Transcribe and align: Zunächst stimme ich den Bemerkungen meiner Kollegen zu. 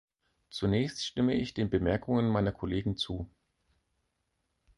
Zunächst 0.49 1.05
stimme 1.05 1.35
ich 1.35 1.53
den 1.53 1.69
Bemerkungen 1.69 2.27
meiner 2.27 2.51
Kollegen 2.51 2.97
zu. 2.97 3.29